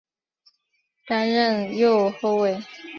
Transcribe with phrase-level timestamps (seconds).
[1.05, 2.57] 担任右后卫。